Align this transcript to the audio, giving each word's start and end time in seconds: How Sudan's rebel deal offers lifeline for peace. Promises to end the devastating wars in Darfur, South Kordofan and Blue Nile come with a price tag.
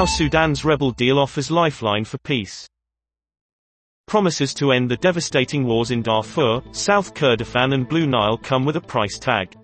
How 0.00 0.06
Sudan's 0.06 0.64
rebel 0.64 0.92
deal 0.92 1.18
offers 1.18 1.50
lifeline 1.50 2.06
for 2.06 2.16
peace. 2.16 2.66
Promises 4.06 4.54
to 4.54 4.72
end 4.72 4.90
the 4.90 4.96
devastating 4.96 5.66
wars 5.66 5.90
in 5.90 6.00
Darfur, 6.00 6.62
South 6.72 7.12
Kordofan 7.12 7.74
and 7.74 7.86
Blue 7.86 8.06
Nile 8.06 8.38
come 8.38 8.64
with 8.64 8.76
a 8.76 8.80
price 8.80 9.18
tag. 9.18 9.54